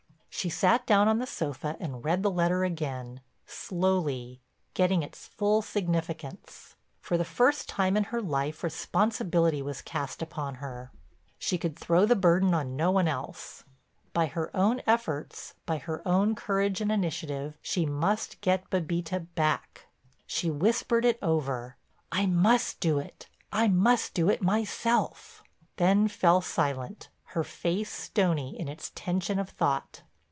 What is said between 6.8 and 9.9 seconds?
For the first time in her life responsibility was